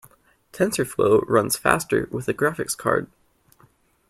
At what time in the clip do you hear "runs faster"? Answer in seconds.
1.29-2.07